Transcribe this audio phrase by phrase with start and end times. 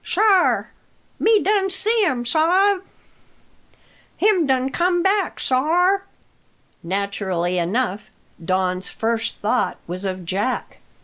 [0.03, 0.71] sar!
[1.19, 2.81] me done see um, sa'b.
[4.17, 6.05] Him done come back, sar."
[6.81, 8.09] Naturally enough,
[8.43, 10.79] Don's first thought was of Jack.